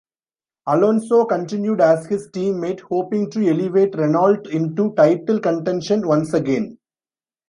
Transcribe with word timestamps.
Alonso 0.65 1.25
continued 1.25 1.79
as 1.79 2.07
his 2.07 2.27
teammate 2.31 2.79
hoping 2.79 3.29
to 3.29 3.47
elevate 3.47 3.95
Renault 3.95 4.47
into 4.51 4.95
title 4.95 5.39
contention 5.39 6.07
once 6.07 6.33
again. 6.33 6.79